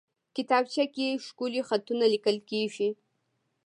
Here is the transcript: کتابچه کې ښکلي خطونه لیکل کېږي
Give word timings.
کتابچه 0.35 0.83
کې 0.95 1.07
ښکلي 1.25 1.61
خطونه 1.69 2.05
لیکل 2.13 2.37
کېږي 2.49 2.89